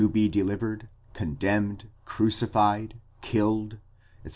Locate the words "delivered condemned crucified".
0.27-2.95